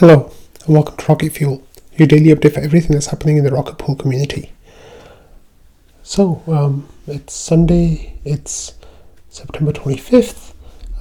Hello, 0.00 0.32
and 0.64 0.74
welcome 0.74 0.96
to 0.96 1.06
Rocket 1.08 1.32
Fuel, 1.32 1.62
your 1.94 2.08
daily 2.08 2.34
update 2.34 2.54
for 2.54 2.60
everything 2.60 2.92
that's 2.92 3.08
happening 3.08 3.36
in 3.36 3.44
the 3.44 3.50
Rocket 3.50 3.76
Pool 3.76 3.96
community. 3.96 4.50
So, 6.02 6.42
um, 6.46 6.88
it's 7.06 7.34
Sunday, 7.34 8.14
it's 8.24 8.72
September 9.28 9.72
25th. 9.72 10.54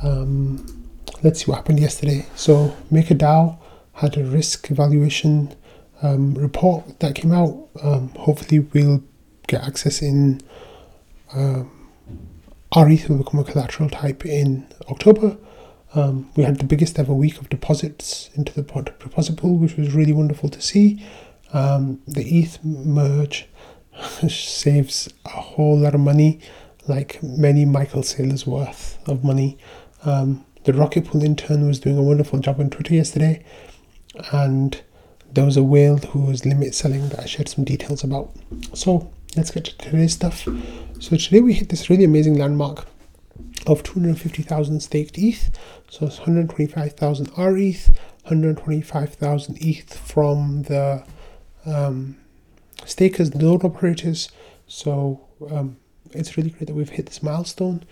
Um, 0.03 0.89
let's 1.23 1.39
see 1.39 1.49
what 1.49 1.59
happened 1.59 1.79
yesterday. 1.79 2.25
So, 2.35 2.75
MakerDAO 2.91 3.57
had 3.93 4.17
a 4.17 4.23
risk 4.25 4.69
evaluation 4.69 5.55
um, 6.01 6.33
report 6.33 6.99
that 6.99 7.15
came 7.15 7.31
out. 7.31 7.69
Um, 7.81 8.09
hopefully, 8.17 8.59
we'll 8.59 9.01
get 9.47 9.63
access 9.63 10.01
in. 10.01 10.41
Um, 11.33 11.71
RETH 12.75 13.07
will 13.07 13.19
become 13.19 13.39
a 13.39 13.45
collateral 13.45 13.89
type 13.89 14.25
in 14.25 14.67
October. 14.89 15.37
Um, 15.95 16.29
we 16.35 16.43
had 16.43 16.57
the 16.57 16.65
biggest 16.65 16.99
ever 16.99 17.13
week 17.13 17.39
of 17.39 17.49
deposits 17.49 18.29
into 18.35 18.53
the 18.53 18.61
deposit 18.61 19.37
pool, 19.37 19.57
which 19.57 19.75
was 19.75 19.93
really 19.93 20.13
wonderful 20.13 20.49
to 20.49 20.61
see. 20.61 21.03
Um, 21.51 22.01
the 22.07 22.23
ETH 22.23 22.63
merge 22.63 23.47
saves 24.29 25.09
a 25.25 25.29
whole 25.29 25.77
lot 25.77 25.95
of 25.95 26.01
money, 26.01 26.39
like 26.87 27.21
many 27.23 27.65
Michael 27.65 28.01
Saylor's 28.01 28.45
worth 28.45 28.99
of 29.07 29.23
money. 29.23 29.57
Um, 30.05 30.45
the 30.65 30.73
Rocket 30.73 31.05
Pool 31.05 31.23
intern 31.23 31.65
was 31.65 31.79
doing 31.79 31.97
a 31.97 32.03
wonderful 32.03 32.39
job 32.39 32.59
on 32.59 32.69
Twitter 32.69 32.93
yesterday, 32.93 33.43
and 34.31 34.79
there 35.31 35.45
was 35.45 35.57
a 35.57 35.63
whale 35.63 35.97
who 35.97 36.19
was 36.19 36.45
limit 36.45 36.75
selling 36.75 37.09
that 37.09 37.19
I 37.19 37.25
shared 37.25 37.49
some 37.49 37.63
details 37.63 38.03
about. 38.03 38.31
So 38.73 39.11
let's 39.35 39.51
get 39.51 39.65
to 39.65 39.77
today's 39.77 40.13
stuff. 40.13 40.47
So 40.99 41.15
today 41.17 41.41
we 41.41 41.53
hit 41.53 41.69
this 41.69 41.89
really 41.89 42.03
amazing 42.03 42.37
landmark 42.37 42.85
of 43.67 43.83
250,000 43.83 44.79
staked 44.81 45.17
ETH. 45.17 45.51
So 45.89 46.07
it's 46.07 46.17
125,000 46.17 47.31
RETH, 47.37 47.87
125,000 48.23 49.57
ETH 49.61 49.97
from 49.97 50.63
the 50.63 51.03
um, 51.65 52.17
stakers, 52.85 53.35
node 53.35 53.63
operators. 53.63 54.29
So 54.67 55.27
um, 55.51 55.77
it's 56.11 56.37
really 56.37 56.49
great 56.49 56.67
that 56.67 56.75
we've 56.75 56.89
hit 56.89 57.07
this 57.07 57.23
milestone. 57.23 57.83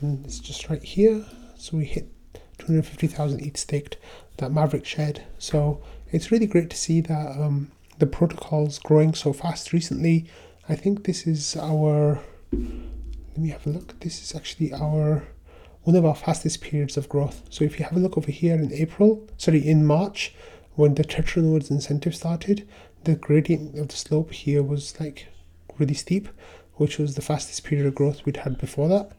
And 0.00 0.24
it's 0.24 0.38
just 0.38 0.68
right 0.68 0.82
here. 0.82 1.24
So 1.56 1.76
we 1.76 1.84
hit 1.84 2.08
250,000 2.58 3.40
ETH 3.40 3.56
staked 3.56 3.96
that 4.38 4.52
Maverick 4.52 4.84
shared. 4.84 5.22
So 5.38 5.82
it's 6.10 6.30
really 6.30 6.46
great 6.46 6.70
to 6.70 6.76
see 6.76 7.00
that 7.00 7.28
um, 7.40 7.70
the 7.98 8.06
protocol's 8.06 8.78
growing 8.78 9.14
so 9.14 9.32
fast 9.32 9.72
recently. 9.72 10.26
I 10.68 10.74
think 10.74 11.04
this 11.04 11.26
is 11.26 11.56
our 11.56 12.20
let 13.32 13.38
me 13.38 13.48
have 13.48 13.66
a 13.66 13.70
look. 13.70 13.98
This 14.00 14.22
is 14.22 14.34
actually 14.34 14.72
our 14.74 15.24
one 15.84 15.96
of 15.96 16.04
our 16.04 16.14
fastest 16.14 16.60
periods 16.60 16.96
of 16.96 17.08
growth. 17.08 17.42
So 17.50 17.64
if 17.64 17.78
you 17.78 17.84
have 17.84 17.96
a 17.96 18.00
look 18.00 18.16
over 18.16 18.30
here 18.30 18.54
in 18.54 18.72
April, 18.72 19.28
sorry, 19.36 19.66
in 19.66 19.84
March, 19.84 20.34
when 20.74 20.94
the 20.94 21.02
Tetranodes 21.02 21.70
incentive 21.70 22.14
started, 22.14 22.68
the 23.04 23.16
gradient 23.16 23.76
of 23.78 23.88
the 23.88 23.96
slope 23.96 24.32
here 24.32 24.62
was 24.62 24.98
like 25.00 25.26
really 25.78 25.94
steep, 25.94 26.28
which 26.74 26.98
was 26.98 27.14
the 27.14 27.22
fastest 27.22 27.64
period 27.64 27.86
of 27.86 27.94
growth 27.94 28.24
we'd 28.24 28.36
had 28.36 28.58
before 28.58 28.88
that. 28.88 29.12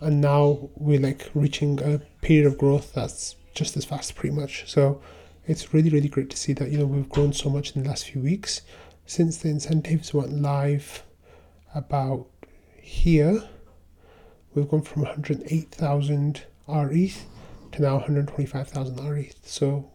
And 0.00 0.20
now 0.20 0.68
we're 0.74 1.00
like 1.00 1.30
reaching 1.32 1.80
a 1.80 2.00
period 2.22 2.46
of 2.46 2.58
growth 2.58 2.92
that's 2.92 3.36
just 3.54 3.76
as 3.76 3.84
fast 3.84 4.14
pretty 4.14 4.34
much. 4.34 4.70
So 4.70 5.00
it's 5.46 5.72
really, 5.72 5.90
really 5.90 6.08
great 6.08 6.28
to 6.30 6.36
see 6.36 6.52
that, 6.54 6.70
you 6.70 6.78
know, 6.78 6.86
we've 6.86 7.08
grown 7.08 7.32
so 7.32 7.48
much 7.48 7.74
in 7.74 7.82
the 7.82 7.88
last 7.88 8.06
few 8.08 8.20
weeks. 8.20 8.62
Since 9.06 9.38
the 9.38 9.48
incentives 9.48 10.12
went 10.12 10.32
live 10.40 11.02
about 11.74 12.26
here, 12.80 13.42
we've 14.54 14.68
gone 14.68 14.82
from 14.82 15.02
108,000 15.02 16.42
RETH 16.68 17.26
to 17.72 17.82
now 17.82 17.94
125,000 17.94 19.08
RETH. 19.08 19.48
So 19.48 19.90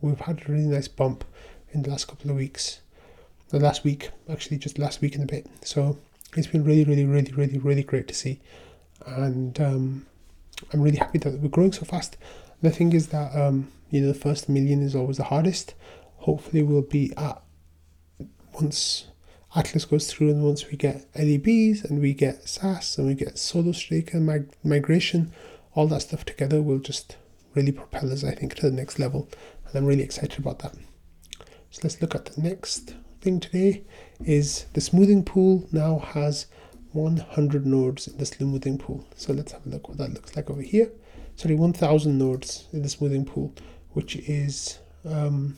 we've 0.00 0.20
had 0.20 0.42
a 0.46 0.52
really 0.52 0.66
nice 0.66 0.88
bump 0.88 1.24
in 1.72 1.82
the 1.82 1.90
last 1.90 2.08
couple 2.08 2.30
of 2.30 2.36
weeks. 2.36 2.80
The 3.48 3.60
last 3.60 3.84
week, 3.84 4.10
actually, 4.30 4.58
just 4.58 4.78
last 4.78 5.00
week 5.00 5.14
and 5.14 5.24
a 5.24 5.26
bit. 5.26 5.46
So 5.62 5.98
it's 6.36 6.46
been 6.46 6.64
really, 6.64 6.84
really, 6.84 7.04
really, 7.04 7.32
really, 7.32 7.58
really 7.58 7.82
great 7.82 8.08
to 8.08 8.14
see. 8.14 8.40
And 9.06 9.58
um, 9.60 10.06
I'm 10.72 10.82
really 10.82 10.98
happy 10.98 11.18
that 11.18 11.40
we're 11.40 11.48
growing 11.48 11.72
so 11.72 11.84
fast. 11.84 12.16
The 12.62 12.70
thing 12.70 12.92
is 12.92 13.08
that, 13.08 13.34
um, 13.34 13.72
you 13.90 14.00
know, 14.00 14.08
the 14.08 14.14
first 14.14 14.48
million 14.48 14.82
is 14.82 14.94
always 14.94 15.16
the 15.16 15.24
hardest. 15.24 15.74
Hopefully, 16.18 16.62
we'll 16.62 16.82
be 16.82 17.12
at 17.16 17.42
once 18.52 19.06
Atlas 19.54 19.84
goes 19.84 20.12
through, 20.12 20.30
and 20.30 20.42
once 20.42 20.70
we 20.70 20.76
get 20.76 21.12
LEBs 21.14 21.84
and 21.84 22.00
we 22.00 22.14
get 22.14 22.48
SAS 22.48 22.98
and 22.98 23.06
we 23.06 23.14
get 23.14 23.38
Solo 23.38 23.72
Stake 23.72 24.14
and 24.14 24.24
mig- 24.24 24.54
migration, 24.62 25.32
all 25.74 25.88
that 25.88 26.02
stuff 26.02 26.24
together 26.24 26.62
will 26.62 26.78
just 26.78 27.16
really 27.54 27.72
propel 27.72 28.12
us, 28.12 28.22
I 28.22 28.32
think, 28.32 28.54
to 28.56 28.70
the 28.70 28.76
next 28.76 28.98
level. 28.98 29.28
And 29.66 29.76
I'm 29.76 29.86
really 29.86 30.02
excited 30.02 30.38
about 30.38 30.60
that. 30.60 30.74
So 31.70 31.80
let's 31.82 32.00
look 32.00 32.14
at 32.14 32.26
the 32.26 32.40
next 32.40 32.94
thing 33.20 33.40
today 33.40 33.84
is 34.24 34.66
the 34.72 34.80
smoothing 34.80 35.24
pool 35.24 35.68
now 35.72 35.98
has 35.98 36.46
100 36.92 37.66
nodes 37.66 38.08
in 38.08 38.18
the 38.18 38.26
smoothing 38.26 38.78
pool. 38.78 39.06
So 39.16 39.32
let's 39.32 39.52
have 39.52 39.66
a 39.66 39.68
look 39.68 39.88
what 39.88 39.98
that 39.98 40.12
looks 40.12 40.36
like 40.36 40.50
over 40.50 40.62
here. 40.62 40.90
Sorry, 41.36 41.54
1000 41.54 42.18
nodes 42.18 42.68
in 42.72 42.82
the 42.82 42.88
smoothing 42.88 43.24
pool, 43.24 43.54
which 43.92 44.16
is, 44.16 44.78
um, 45.04 45.56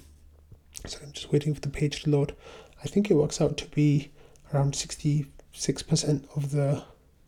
sorry, 0.86 1.06
I'm 1.06 1.12
just 1.12 1.32
waiting 1.32 1.54
for 1.54 1.60
the 1.60 1.68
page 1.68 2.02
to 2.02 2.10
load. 2.10 2.36
I 2.82 2.88
think 2.88 3.10
it 3.10 3.14
works 3.14 3.40
out 3.40 3.56
to 3.58 3.66
be 3.66 4.10
around 4.52 4.74
66% 4.74 6.36
of 6.36 6.50
the, 6.50 6.82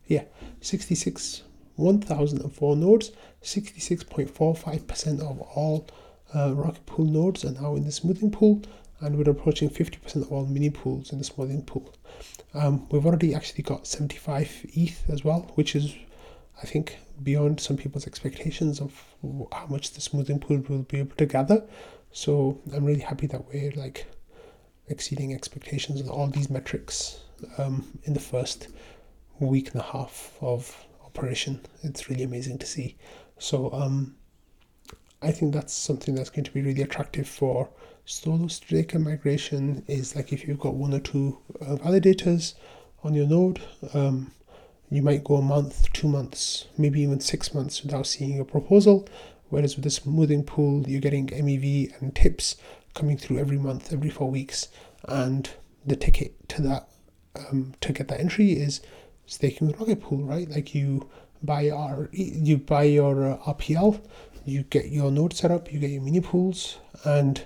yeah, 0.07 0.23
66, 0.61 1.43
1004 1.75 2.75
nodes, 2.75 3.11
66.45% 3.41 5.21
of 5.21 5.41
all 5.41 5.87
uh, 6.33 6.53
rocket 6.53 6.85
pool 6.85 7.05
nodes 7.05 7.45
are 7.45 7.51
now 7.51 7.75
in 7.75 7.85
the 7.85 7.91
smoothing 7.91 8.31
pool, 8.31 8.61
and 8.99 9.17
we're 9.17 9.29
approaching 9.29 9.69
50% 9.69 10.15
of 10.17 10.31
all 10.31 10.45
mini 10.45 10.69
pools 10.69 11.11
in 11.11 11.19
the 11.19 11.23
smoothing 11.23 11.63
pool. 11.63 11.93
Um, 12.53 12.87
we've 12.89 13.05
already 13.05 13.33
actually 13.33 13.63
got 13.63 13.87
75 13.87 14.65
ETH 14.73 15.09
as 15.09 15.23
well, 15.23 15.51
which 15.55 15.75
is, 15.75 15.93
I 16.61 16.65
think, 16.65 16.97
beyond 17.21 17.59
some 17.59 17.77
people's 17.77 18.07
expectations 18.07 18.79
of 18.81 19.01
how 19.51 19.67
much 19.67 19.91
the 19.91 20.01
smoothing 20.01 20.39
pool 20.39 20.63
will 20.67 20.83
be 20.83 20.99
able 20.99 21.15
to 21.17 21.25
gather. 21.25 21.63
So 22.11 22.61
I'm 22.73 22.85
really 22.85 23.01
happy 23.01 23.27
that 23.27 23.45
we're 23.47 23.71
like 23.71 24.07
exceeding 24.87 25.33
expectations 25.33 26.01
on 26.01 26.09
all 26.09 26.27
these 26.27 26.49
metrics 26.49 27.19
um, 27.57 27.99
in 28.03 28.13
the 28.13 28.19
first 28.19 28.67
week 29.39 29.71
and 29.71 29.81
a 29.81 29.83
half 29.83 30.33
of 30.41 30.85
operation. 31.03 31.59
It's 31.83 32.09
really 32.09 32.23
amazing 32.23 32.57
to 32.59 32.65
see. 32.65 32.95
So 33.37 33.71
um, 33.73 34.15
I 35.21 35.31
think 35.31 35.53
that's 35.53 35.73
something 35.73 36.15
that's 36.15 36.29
going 36.29 36.45
to 36.45 36.51
be 36.51 36.61
really 36.61 36.81
attractive 36.81 37.27
for 37.27 37.69
solo 38.05 38.47
staker 38.47 38.99
migration. 38.99 39.83
Is 39.87 40.15
like 40.15 40.31
if 40.31 40.47
you've 40.47 40.59
got 40.59 40.75
one 40.75 40.93
or 40.93 40.99
two 40.99 41.37
uh, 41.61 41.75
validators 41.75 42.53
on 43.03 43.13
your 43.13 43.27
node, 43.27 43.61
um, 43.93 44.31
you 44.89 45.01
might 45.01 45.23
go 45.23 45.35
a 45.35 45.41
month, 45.41 45.91
two 45.93 46.07
months, 46.07 46.67
maybe 46.77 47.01
even 47.01 47.19
six 47.19 47.53
months 47.53 47.83
without 47.83 48.07
seeing 48.07 48.39
a 48.39 48.45
proposal. 48.45 49.07
Whereas 49.49 49.75
with 49.75 49.83
the 49.83 49.89
smoothing 49.89 50.43
pool, 50.43 50.87
you're 50.87 51.01
getting 51.01 51.27
MEV 51.27 52.01
and 52.01 52.15
tips 52.15 52.55
coming 52.95 53.17
through 53.17 53.37
every 53.37 53.59
month, 53.59 53.93
every 53.93 54.09
four 54.09 54.31
weeks, 54.31 54.69
and 55.07 55.51
the 55.85 55.95
ticket 55.95 56.49
to 56.49 56.61
that 56.63 56.89
um, 57.35 57.73
to 57.81 57.93
get 57.93 58.07
that 58.07 58.19
entry 58.19 58.53
is 58.53 58.81
staking 59.27 59.67
with 59.67 59.79
Rocket 59.79 60.01
Pool, 60.01 60.23
right? 60.23 60.49
Like 60.49 60.73
you 60.73 61.07
buy 61.43 61.69
our 61.69 62.09
you 62.11 62.57
buy 62.57 62.83
your 62.83 63.33
uh, 63.33 63.37
RPL, 63.37 64.01
you 64.45 64.63
get 64.63 64.89
your 64.89 65.11
node 65.11 65.33
set 65.33 65.51
up, 65.51 65.71
you 65.71 65.79
get 65.79 65.91
your 65.91 66.01
mini 66.01 66.21
pools, 66.21 66.77
and 67.03 67.45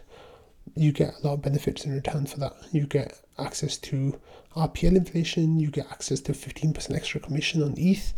you 0.75 0.91
get 0.91 1.15
a 1.15 1.27
lot 1.27 1.33
of 1.33 1.41
benefits 1.41 1.85
in 1.85 1.91
return 1.93 2.25
for 2.25 2.39
that. 2.39 2.53
You 2.71 2.85
get 2.85 3.19
access 3.38 3.77
to 3.77 4.19
RPL 4.55 4.95
inflation, 4.95 5.59
you 5.59 5.69
get 5.69 5.91
access 5.91 6.19
to 6.21 6.33
15% 6.33 6.95
extra 6.95 7.19
commission 7.19 7.63
on 7.63 7.75
ETH, 7.77 8.13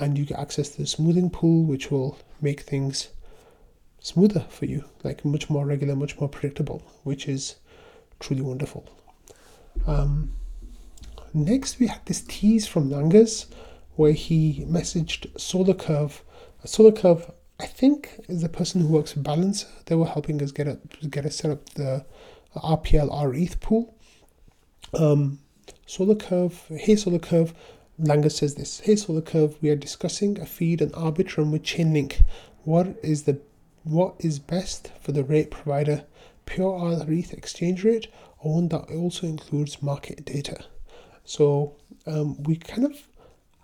and 0.00 0.16
you 0.16 0.24
get 0.24 0.38
access 0.38 0.70
to 0.70 0.82
the 0.82 0.86
smoothing 0.86 1.30
pool, 1.30 1.64
which 1.64 1.90
will 1.90 2.18
make 2.40 2.60
things 2.60 3.08
smoother 4.00 4.46
for 4.48 4.66
you, 4.66 4.84
like 5.02 5.24
much 5.24 5.50
more 5.50 5.66
regular, 5.66 5.96
much 5.96 6.18
more 6.18 6.28
predictable, 6.28 6.82
which 7.02 7.28
is 7.28 7.56
truly 8.20 8.42
wonderful. 8.42 8.88
Um, 9.86 10.32
next, 11.34 11.78
we 11.78 11.88
had 11.88 12.04
this 12.06 12.22
tease 12.22 12.66
from 12.66 12.90
Langers 12.90 13.46
where 13.96 14.12
he 14.12 14.64
messaged 14.68 15.38
Solar 15.38 15.74
Curve. 15.74 16.22
Solar 16.64 16.92
Curve, 16.92 17.30
I 17.58 17.66
think, 17.66 18.20
is 18.28 18.42
the 18.42 18.48
person 18.48 18.80
who 18.80 18.88
works 18.88 19.12
for 19.12 19.20
Balancer. 19.20 19.68
They 19.86 19.94
were 19.94 20.06
helping 20.06 20.42
us 20.42 20.52
get 20.52 20.68
a 20.68 20.78
get 21.08 21.26
us 21.26 21.36
set 21.36 21.50
up 21.50 21.68
the 21.70 22.04
RPL 22.54 23.10
RETH 23.32 23.60
pool. 23.60 23.94
Um, 24.94 25.40
Solar 25.86 26.14
Curve, 26.14 26.66
hey 26.68 26.96
Solar 26.96 27.18
Curve, 27.18 27.54
Langers 28.00 28.32
says 28.32 28.54
this. 28.54 28.80
Hey 28.80 28.96
Solar 28.96 29.20
Curve, 29.20 29.56
we 29.62 29.70
are 29.70 29.76
discussing 29.76 30.38
a 30.40 30.46
feed 30.46 30.80
and 30.80 30.92
Arbitrum 30.92 31.50
with 31.50 31.62
Chainlink. 31.62 32.22
What 32.64 32.98
is 33.02 33.22
the 33.22 33.40
what 33.86 34.16
is 34.18 34.38
best 34.38 34.90
for 35.00 35.12
the 35.12 35.24
rate 35.24 35.50
provider, 35.50 36.04
pure 36.44 37.04
RETH 37.06 37.32
exchange 37.32 37.84
rate, 37.84 38.08
or 38.38 38.54
one 38.54 38.68
that 38.68 38.90
also 38.90 39.26
includes 39.26 39.82
market 39.82 40.24
data. 40.24 40.64
So 41.24 41.76
um, 42.06 42.42
we 42.42 42.56
kind 42.56 42.84
of 42.84 43.08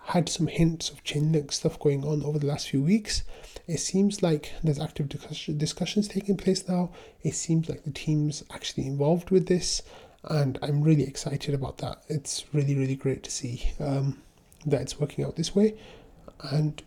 had 0.05 0.27
some 0.27 0.47
hints 0.47 0.89
of 0.89 1.03
Chainlink 1.03 1.51
stuff 1.51 1.79
going 1.79 2.03
on 2.03 2.23
over 2.23 2.39
the 2.39 2.47
last 2.47 2.69
few 2.69 2.81
weeks. 2.81 3.23
It 3.67 3.79
seems 3.79 4.21
like 4.21 4.53
there's 4.63 4.79
active 4.79 5.09
discussions 5.57 6.07
taking 6.07 6.37
place 6.37 6.67
now. 6.67 6.91
It 7.21 7.35
seems 7.35 7.69
like 7.69 7.83
the 7.83 7.91
team's 7.91 8.43
actually 8.51 8.87
involved 8.87 9.29
with 9.29 9.47
this, 9.47 9.81
and 10.25 10.59
I'm 10.61 10.83
really 10.83 11.03
excited 11.03 11.53
about 11.53 11.77
that. 11.79 12.03
It's 12.09 12.45
really, 12.53 12.75
really 12.75 12.95
great 12.95 13.23
to 13.23 13.31
see 13.31 13.71
um, 13.79 14.21
that 14.65 14.81
it's 14.81 14.99
working 14.99 15.23
out 15.25 15.35
this 15.35 15.55
way, 15.55 15.77
and 16.41 16.81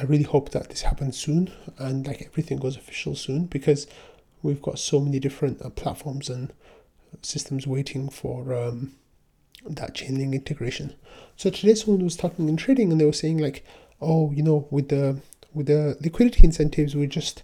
I 0.00 0.04
really 0.04 0.24
hope 0.24 0.50
that 0.50 0.70
this 0.70 0.80
happens 0.82 1.18
soon 1.18 1.52
and 1.76 2.06
like 2.06 2.22
everything 2.22 2.58
goes 2.58 2.74
official 2.74 3.14
soon 3.14 3.44
because 3.44 3.86
we've 4.42 4.62
got 4.62 4.78
so 4.78 4.98
many 4.98 5.20
different 5.20 5.60
uh, 5.60 5.68
platforms 5.68 6.30
and 6.30 6.54
systems 7.20 7.66
waiting 7.66 8.08
for 8.08 8.54
um, 8.54 8.92
that 9.66 9.94
Chainlink 9.94 10.32
integration. 10.32 10.94
So 11.36 11.50
today 11.50 11.74
someone 11.74 12.02
was 12.02 12.16
talking 12.16 12.48
in 12.48 12.56
trading 12.56 12.90
and 12.90 12.98
they 12.98 13.04
were 13.04 13.12
saying 13.12 13.38
like, 13.38 13.62
oh, 14.00 14.32
you 14.32 14.42
know, 14.42 14.66
with 14.70 14.88
the 14.88 15.20
with 15.52 15.66
the 15.66 15.98
liquidity 16.00 16.44
incentives, 16.44 16.96
we 16.96 17.06
just 17.06 17.42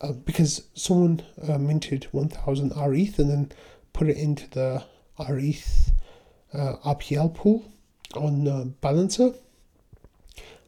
uh, 0.00 0.10
because 0.10 0.64
someone 0.74 1.22
uh, 1.48 1.58
minted 1.58 2.08
1000 2.10 2.72
RETH 2.74 3.18
and 3.20 3.30
then 3.30 3.52
put 3.92 4.08
it 4.08 4.16
into 4.16 4.50
the 4.50 4.82
RETH 5.28 5.92
uh, 6.52 6.74
RPL 6.84 7.32
pool 7.32 7.70
on 8.16 8.48
uh, 8.48 8.64
Balancer. 8.80 9.34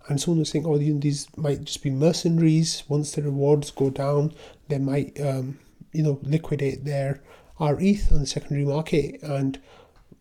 And 0.09 0.21
someone 0.21 0.41
was 0.41 0.51
saying, 0.51 0.67
oh, 0.67 0.77
these 0.77 1.27
might 1.37 1.65
just 1.65 1.83
be 1.83 1.91
mercenaries. 1.91 2.83
Once 2.89 3.13
the 3.13 3.23
rewards 3.23 3.71
go 3.71 3.91
down, 3.91 4.35
they 4.69 4.79
might, 4.79 5.19
um, 5.21 5.59
you 5.93 6.03
know, 6.03 6.21
liquidate 6.23 6.85
their 6.85 7.23
RETH 7.59 8.13
on 8.13 8.21
the 8.21 8.27
secondary 8.27 8.65
market 8.65 9.23
and 9.23 9.61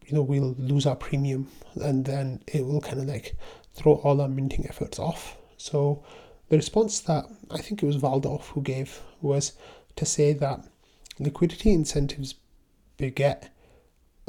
you 0.06 0.14
know 0.14 0.22
we'll 0.22 0.56
lose 0.58 0.86
our 0.86 0.96
premium. 0.96 1.50
And 1.76 2.06
then 2.06 2.42
it 2.48 2.66
will 2.66 2.82
kind 2.82 3.00
of 3.00 3.08
like 3.08 3.36
throw 3.74 3.94
all 3.96 4.22
our 4.22 4.28
minting 4.28 4.68
efforts 4.68 5.00
off. 5.00 5.38
So 5.58 6.04
the 6.50 6.58
response 6.58 7.00
that 7.00 7.26
i 7.50 7.58
think 7.58 7.82
it 7.82 7.86
was 7.86 7.96
valdorf 7.96 8.50
who 8.50 8.62
gave 8.62 9.02
was 9.22 9.54
to 9.96 10.06
say 10.06 10.34
that 10.34 10.60
liquidity 11.18 11.72
incentives 11.72 12.36
beget 12.98 13.50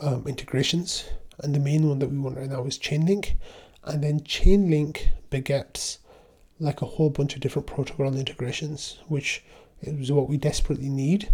um, 0.01 0.27
integrations. 0.27 1.05
And 1.41 1.55
the 1.55 1.61
main 1.61 1.89
one 1.89 1.99
that 1.99 2.11
we 2.11 2.19
want 2.19 2.37
right 2.37 2.49
now 2.49 2.65
is 2.65 2.79
chainlink. 2.79 3.37
And 3.85 4.03
then 4.03 4.21
chainlink 4.21 5.09
begets 5.39 5.99
like 6.61 6.81
a 6.83 6.91
whole 6.95 7.11
bunch 7.11 7.35
of 7.35 7.41
different 7.41 7.67
protocol 7.67 8.15
integrations 8.15 8.99
which 9.09 9.43
is 9.83 10.13
what 10.13 10.29
we 10.29 10.37
desperately 10.37 10.89
need 10.89 11.29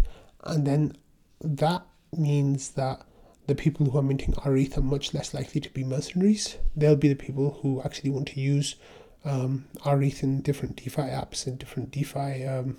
and 0.45 0.67
then 0.67 0.97
that 1.41 1.83
means 2.13 2.71
that 2.71 3.03
the 3.51 3.55
people 3.55 3.87
who 3.87 3.99
are 3.99 4.03
minting 4.03 4.35
RETH 4.47 4.79
are 4.79 4.83
much 4.83 5.13
less 5.13 5.35
likely 5.35 5.61
to 5.61 5.71
be 5.71 5.83
mercenaries. 5.83 6.57
They'll 6.77 6.95
be 6.95 7.09
the 7.09 7.25
people 7.27 7.59
who 7.63 7.83
actually 7.83 8.11
want 8.11 8.29
to 8.29 8.41
use 8.41 8.77
um, 9.25 9.67
RETH 9.85 10.23
in 10.23 10.41
different 10.43 10.77
DeFi 10.77 11.03
apps 11.03 11.49
and 11.49 11.59
different 11.59 11.91
DeFi 11.91 12.45
um, 12.47 12.77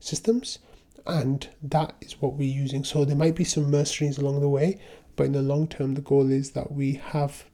systems. 0.00 0.58
And 1.06 1.48
that 1.62 1.94
is 2.02 2.20
what 2.20 2.34
we're 2.34 2.60
using. 2.64 2.84
So 2.84 3.04
there 3.06 3.16
might 3.16 3.34
be 3.34 3.44
some 3.44 3.70
mercenaries 3.70 4.18
along 4.18 4.40
the 4.40 4.48
way, 4.48 4.78
but 5.16 5.24
in 5.24 5.32
the 5.32 5.42
long 5.42 5.68
term, 5.68 5.94
the 5.94 6.00
goal 6.00 6.30
is 6.30 6.50
that 6.50 6.72
we 6.72 6.94
have 6.94 7.44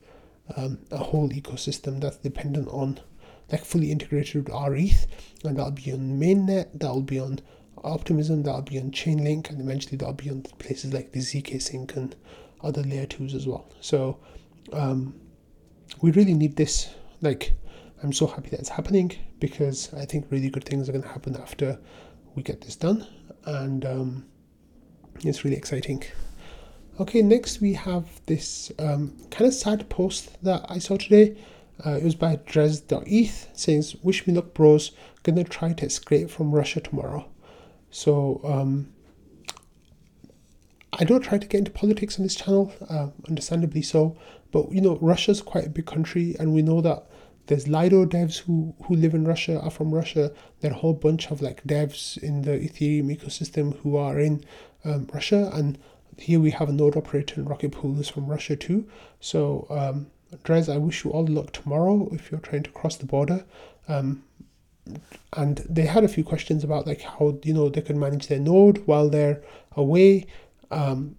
um, 0.57 0.79
a 0.91 0.99
whole 0.99 1.29
ecosystem 1.31 2.01
that's 2.01 2.17
dependent 2.19 2.69
on, 2.69 3.01
like 3.51 3.65
fully 3.65 3.91
integrated 3.91 4.49
with 4.49 4.55
RETH, 4.55 5.07
and 5.45 5.57
that'll 5.57 5.73
be 5.73 5.93
on 5.93 6.19
mainnet, 6.21 6.69
that'll 6.75 7.03
be 7.03 7.19
on 7.19 7.41
Optimism, 7.83 8.43
that'll 8.43 8.63
be 8.63 8.79
on 8.79 8.91
Chainlink, 8.91 9.49
and 9.49 9.61
eventually 9.61 9.97
that'll 9.97 10.15
be 10.15 10.31
on 10.31 10.43
places 10.59 10.93
like 10.93 11.13
the 11.13 11.21
zkSync 11.21 11.97
and 11.97 12.15
other 12.63 12.83
layer 12.83 13.07
twos 13.07 13.35
as 13.35 13.47
well. 13.47 13.71
So 13.81 14.19
um, 14.73 15.15
we 16.03 16.11
really 16.11 16.35
need 16.35 16.57
this. 16.57 16.91
Like, 17.23 17.53
I'm 18.03 18.13
so 18.13 18.27
happy 18.27 18.51
that 18.51 18.61
it's 18.61 18.69
happening 18.69 19.13
because 19.39 19.93
I 19.95 20.05
think 20.05 20.27
really 20.31 20.51
good 20.51 20.65
things 20.65 20.89
are 20.89 20.93
going 20.93 21.05
to 21.05 21.09
happen 21.09 21.37
after 21.37 21.79
we 22.35 22.43
get 22.43 22.61
this 22.61 22.77
done, 22.77 23.07
and 23.47 23.85
um, 23.85 24.27
it's 25.25 25.45
really 25.45 25.57
exciting. 25.57 26.03
Okay, 27.01 27.23
next 27.23 27.63
we 27.63 27.73
have 27.73 28.05
this 28.27 28.71
um, 28.79 29.17
kind 29.31 29.49
of 29.49 29.55
sad 29.55 29.89
post 29.89 30.37
that 30.45 30.67
I 30.69 30.79
saw 30.79 30.99
today. 30.99 31.35
Uh, 31.85 31.93
it 31.93 32.05
was 32.05 32.15
by 32.15 32.37
Drez.eth 32.37 33.49
saying, 33.59 33.85
Wish 34.03 34.27
me 34.27 34.35
luck, 34.35 34.53
bros. 34.53 34.91
Gonna 35.23 35.45
try 35.45 35.73
to 35.73 35.87
escape 35.87 36.29
from 36.29 36.53
Russia 36.55 36.79
tomorrow. 36.79 37.27
So 37.91 38.43
um, 38.45 38.93
I 40.93 41.05
don't 41.05 41.23
try 41.23 41.39
to 41.39 41.47
get 41.47 41.61
into 41.61 41.71
politics 41.71 42.19
on 42.19 42.23
this 42.23 42.35
channel, 42.35 42.71
uh, 42.91 43.09
understandably 43.27 43.81
so. 43.81 44.19
But 44.53 44.71
you 44.71 44.83
know, 44.83 44.99
Russia's 45.01 45.41
quite 45.41 45.65
a 45.65 45.71
big 45.71 45.87
country, 45.87 46.37
and 46.39 46.53
we 46.53 46.61
know 46.61 46.83
that 46.83 47.07
there's 47.47 47.67
Lido 47.67 48.05
devs 48.05 48.41
who 48.41 48.75
who 48.85 48.95
live 48.95 49.15
in 49.15 49.25
Russia 49.25 49.59
are 49.63 49.71
from 49.71 49.95
Russia. 49.95 50.33
There 50.61 50.71
are 50.71 50.75
a 50.75 50.79
whole 50.79 50.93
bunch 50.93 51.31
of 51.31 51.41
like 51.41 51.65
devs 51.65 52.23
in 52.23 52.43
the 52.43 52.59
Ethereum 52.59 53.17
ecosystem 53.17 53.79
who 53.79 53.97
are 53.97 54.21
in 54.21 54.45
um, 54.85 55.09
Russia, 55.15 55.51
and 55.55 55.79
here 56.19 56.41
we 56.41 56.51
have 56.51 56.69
a 56.69 56.73
node 56.73 56.97
operator 56.97 57.41
in 57.41 57.47
Rocket 57.47 57.73
Pool 57.73 57.95
who's 57.95 58.09
from 58.09 58.27
Russia 58.27 58.57
too. 58.57 58.89
So 59.21 59.67
um, 59.71 60.07
Drez, 60.45 60.73
I 60.73 60.79
wish 60.79 61.05
you 61.05 61.11
all 61.11 61.27
luck 61.27 61.53
tomorrow 61.53 62.09
if 62.13 62.31
you're 62.31 62.41
trying 62.41 62.63
to 62.65 62.71
cross 62.71 62.97
the 62.97 63.07
border. 63.07 63.45
Um, 63.89 64.25
and 65.35 65.59
they 65.69 65.87
had 65.87 66.05
a 66.05 66.09
few 66.09 66.25
questions 66.25 66.65
about 66.65 66.87
like 66.87 67.03
how 67.03 67.39
you 67.45 67.55
know 67.55 67.69
they 67.69 67.81
can 67.81 67.99
manage 67.99 68.27
their 68.27 68.41
node 68.41 68.79
while 68.87 69.09
they're 69.09 69.41
away 69.77 70.27
um, 70.71 71.17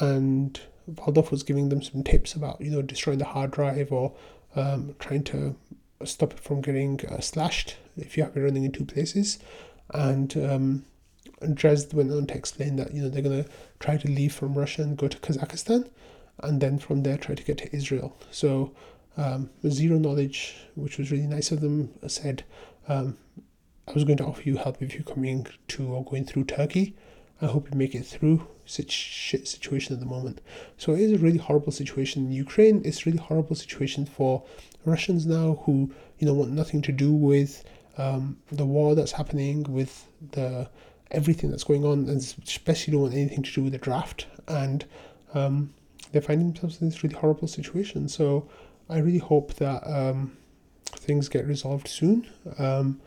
and 0.00 0.60
Valdorf 0.88 1.30
was 1.30 1.42
giving 1.42 1.68
them 1.68 1.82
some 1.82 2.02
tips 2.02 2.34
about 2.34 2.60
you 2.60 2.70
know 2.70 2.82
destroying 2.82 3.18
the 3.18 3.24
hard 3.24 3.50
drive 3.52 3.92
or 3.92 4.12
um, 4.54 4.94
trying 4.98 5.24
to 5.24 5.56
stop 6.04 6.32
it 6.32 6.40
from 6.40 6.60
getting 6.60 7.00
uh, 7.06 7.20
slashed 7.20 7.76
if 7.96 8.16
you 8.16 8.22
have 8.22 8.36
it 8.36 8.40
running 8.40 8.64
in 8.64 8.72
two 8.72 8.84
places 8.84 9.38
and 9.94 10.36
um, 10.36 10.84
Dresd 11.42 11.92
went 11.92 12.12
on 12.12 12.26
to 12.26 12.34
explain 12.34 12.76
that 12.76 12.94
you 12.94 13.02
know 13.02 13.08
they're 13.08 13.22
going 13.22 13.44
to 13.44 13.50
try 13.78 13.96
to 13.96 14.08
leave 14.08 14.32
from 14.32 14.54
Russia 14.54 14.82
and 14.82 14.96
go 14.96 15.08
to 15.08 15.18
Kazakhstan 15.18 15.88
and 16.40 16.60
then 16.60 16.78
from 16.78 17.02
there 17.02 17.18
try 17.18 17.34
to 17.34 17.42
get 17.42 17.58
to 17.58 17.76
Israel 17.76 18.16
so 18.30 18.72
um, 19.16 19.50
zero 19.68 19.98
knowledge 19.98 20.56
which 20.74 20.98
was 20.98 21.10
really 21.10 21.26
nice 21.26 21.50
of 21.50 21.60
them 21.60 21.90
said 22.06 22.44
um, 22.88 23.16
I 23.88 23.92
was 23.92 24.04
going 24.04 24.18
to 24.18 24.24
offer 24.24 24.42
you 24.42 24.56
help 24.56 24.82
if 24.82 24.94
you're 24.94 25.04
coming 25.04 25.46
to 25.68 25.86
or 25.86 26.04
going 26.04 26.24
through 26.24 26.44
Turkey. 26.44 26.96
I 27.40 27.46
hope 27.46 27.70
you 27.70 27.78
make 27.78 27.94
it 27.94 28.04
through 28.04 28.46
such 28.64 28.90
shit 28.90 29.46
situation 29.46 29.94
at 29.94 30.00
the 30.00 30.06
moment. 30.06 30.40
So 30.76 30.92
it 30.92 31.00
is 31.00 31.12
a 31.12 31.18
really 31.18 31.38
horrible 31.38 31.70
situation 31.70 32.26
in 32.26 32.32
Ukraine. 32.32 32.82
It's 32.84 33.02
a 33.02 33.10
really 33.10 33.18
horrible 33.18 33.54
situation 33.54 34.06
for 34.06 34.42
Russians 34.84 35.24
now 35.26 35.62
who 35.64 35.92
you 36.18 36.26
know 36.26 36.34
want 36.34 36.50
nothing 36.50 36.82
to 36.82 36.92
do 36.92 37.12
with 37.12 37.62
um, 37.96 38.38
the 38.50 38.66
war 38.66 38.94
that's 38.94 39.12
happening, 39.12 39.62
with 39.64 40.06
the 40.32 40.68
everything 41.10 41.50
that's 41.50 41.64
going 41.64 41.84
on, 41.84 42.08
and 42.08 42.18
especially 42.18 42.92
don't 42.92 43.02
want 43.02 43.14
anything 43.14 43.42
to 43.42 43.52
do 43.52 43.62
with 43.62 43.72
the 43.72 43.78
draft. 43.78 44.26
And 44.48 44.84
um, 45.34 45.74
they're 46.12 46.22
finding 46.22 46.52
themselves 46.52 46.80
in 46.80 46.88
this 46.88 47.02
really 47.02 47.16
horrible 47.16 47.48
situation. 47.48 48.08
So 48.08 48.48
I 48.88 48.98
really 48.98 49.18
hope 49.18 49.54
that 49.54 49.82
um, 49.86 50.36
things 50.86 51.28
get 51.28 51.46
resolved 51.46 51.88
soon. 51.88 52.26
Um, 52.58 53.00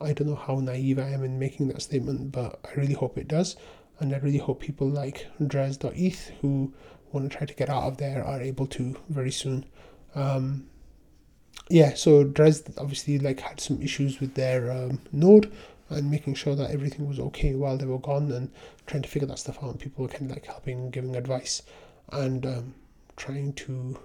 I 0.00 0.12
don't 0.12 0.28
know 0.28 0.36
how 0.36 0.56
naive 0.56 0.98
I 0.98 1.10
am 1.10 1.24
in 1.24 1.38
making 1.38 1.68
that 1.68 1.82
statement, 1.82 2.30
but 2.32 2.60
I 2.64 2.78
really 2.78 2.94
hope 2.94 3.18
it 3.18 3.28
does. 3.28 3.56
And 4.00 4.14
I 4.14 4.18
really 4.18 4.38
hope 4.38 4.60
people 4.60 4.88
like 4.88 5.26
Drez.eth 5.40 6.30
who 6.40 6.72
want 7.10 7.30
to 7.30 7.36
try 7.36 7.46
to 7.46 7.54
get 7.54 7.68
out 7.68 7.84
of 7.84 7.96
there 7.96 8.24
are 8.24 8.40
able 8.40 8.66
to 8.68 8.96
very 9.08 9.32
soon. 9.32 9.64
Um, 10.14 10.68
yeah, 11.68 11.94
so 11.94 12.24
Dres 12.24 12.62
obviously 12.78 13.18
like 13.18 13.40
had 13.40 13.60
some 13.60 13.82
issues 13.82 14.20
with 14.20 14.34
their 14.34 14.70
um, 14.70 15.00
node 15.12 15.52
and 15.90 16.10
making 16.10 16.34
sure 16.34 16.54
that 16.54 16.70
everything 16.70 17.08
was 17.08 17.18
okay 17.18 17.54
while 17.54 17.76
they 17.76 17.86
were 17.86 17.98
gone 17.98 18.30
and 18.32 18.50
trying 18.86 19.02
to 19.02 19.08
figure 19.08 19.28
that 19.28 19.38
stuff 19.38 19.62
out. 19.62 19.70
And 19.70 19.80
people 19.80 20.02
were 20.02 20.10
kind 20.10 20.30
of 20.30 20.36
like 20.36 20.46
helping, 20.46 20.90
giving 20.90 21.16
advice, 21.16 21.62
and 22.12 22.44
um, 22.46 22.74
trying 23.16 23.52
to 23.54 23.98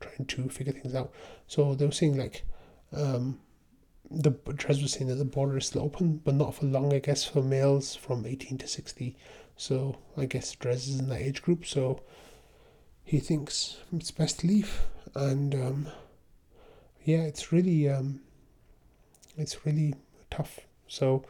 trying 0.00 0.26
to 0.26 0.48
figure 0.48 0.72
things 0.72 0.94
out. 0.94 1.12
So 1.46 1.74
they 1.74 1.86
were 1.86 1.92
saying 1.92 2.16
like 2.16 2.44
um, 2.92 3.38
the 4.10 4.32
Drez 4.32 4.82
was 4.82 4.92
saying 4.92 5.08
that 5.08 5.14
the 5.16 5.24
border 5.24 5.58
is 5.58 5.66
still 5.66 5.82
open, 5.82 6.20
but 6.24 6.34
not 6.34 6.54
for 6.54 6.66
long, 6.66 6.92
I 6.92 6.98
guess, 6.98 7.24
for 7.24 7.42
males 7.42 7.94
from 7.94 8.26
18 8.26 8.58
to 8.58 8.68
60. 8.68 9.16
So 9.56 9.96
I 10.16 10.26
guess 10.26 10.54
Drez 10.54 10.88
is 10.88 10.98
in 10.98 11.08
that 11.08 11.20
age 11.20 11.42
group, 11.42 11.66
so 11.66 12.02
he 13.04 13.18
thinks 13.18 13.78
it's 13.92 14.10
best 14.10 14.40
to 14.40 14.46
leave. 14.46 14.82
And 15.14 15.54
um, 15.54 15.88
yeah, 17.04 17.22
it's 17.22 17.52
really, 17.52 17.88
um, 17.88 18.20
it's 19.36 19.64
really 19.64 19.94
tough. 20.30 20.60
So 20.92 21.24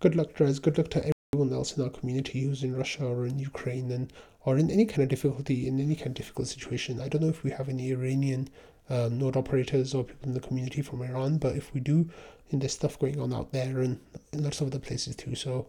good 0.00 0.16
luck, 0.16 0.32
Drez. 0.34 0.60
Good 0.60 0.78
luck 0.78 0.90
to 0.90 1.12
everyone 1.32 1.54
else 1.54 1.76
in 1.76 1.84
our 1.84 1.90
community 1.90 2.40
who's 2.40 2.64
in 2.64 2.74
Russia 2.74 3.06
or 3.06 3.24
in 3.24 3.38
Ukraine 3.38 3.92
and 3.92 4.12
or 4.44 4.58
in 4.58 4.68
any 4.68 4.84
kind 4.84 5.04
of 5.04 5.08
difficulty, 5.08 5.68
in 5.68 5.78
any 5.78 5.94
kind 5.94 6.08
of 6.08 6.14
difficult 6.14 6.48
situation. 6.48 7.00
I 7.00 7.08
don't 7.08 7.22
know 7.22 7.28
if 7.28 7.44
we 7.44 7.52
have 7.52 7.68
any 7.68 7.92
Iranian 7.92 8.48
um, 8.90 9.16
node 9.16 9.36
operators 9.36 9.94
or 9.94 10.02
people 10.02 10.28
in 10.30 10.34
the 10.34 10.40
community 10.40 10.82
from 10.82 11.02
Iran. 11.02 11.38
But 11.38 11.54
if 11.54 11.72
we 11.72 11.78
do, 11.80 12.10
and 12.50 12.60
there's 12.60 12.72
stuff 12.72 12.98
going 12.98 13.20
on 13.20 13.32
out 13.32 13.52
there 13.52 13.78
and 13.78 14.00
in 14.32 14.42
lots 14.42 14.60
of 14.60 14.66
other 14.66 14.80
places 14.80 15.14
too. 15.14 15.36
So 15.36 15.68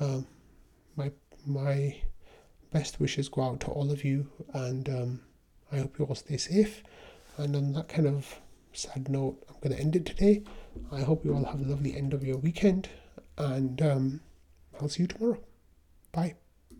um, 0.00 0.26
my 0.96 1.12
my 1.44 1.94
best 2.72 3.00
wishes 3.00 3.28
go 3.28 3.42
out 3.42 3.60
to 3.60 3.66
all 3.66 3.90
of 3.90 4.02
you, 4.02 4.30
and 4.54 4.88
um, 4.88 5.20
I 5.70 5.76
hope 5.80 5.98
you 5.98 6.06
all 6.06 6.14
stay 6.14 6.38
safe. 6.38 6.82
And 7.36 7.54
on 7.54 7.74
that 7.74 7.88
kind 7.88 8.08
of 8.08 8.40
sad 8.72 9.10
note, 9.10 9.36
I'm 9.48 9.56
going 9.60 9.76
to 9.76 9.82
end 9.82 9.94
it 9.94 10.06
today. 10.06 10.42
I 10.92 11.00
hope 11.02 11.24
you 11.24 11.34
all 11.34 11.44
have 11.44 11.60
a 11.60 11.64
lovely 11.64 11.96
end 11.96 12.12
of 12.14 12.24
your 12.24 12.38
weekend, 12.38 12.88
and 13.36 13.80
um, 13.82 14.20
I'll 14.80 14.88
see 14.88 15.02
you 15.02 15.06
tomorrow. 15.08 15.38
Bye. 16.12 16.34